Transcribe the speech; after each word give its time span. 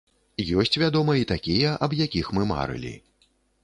Ёсць 0.63 0.79
вядома 0.85 1.15
і 1.21 1.29
такія, 1.33 1.77
аб 1.87 1.97
якіх 2.05 2.35
мы 2.39 2.51
марылі. 2.57 3.01